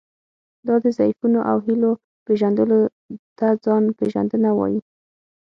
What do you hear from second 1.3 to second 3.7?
او هیلو پېژندلو ته